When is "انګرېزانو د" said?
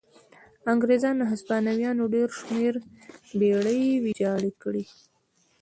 0.71-1.29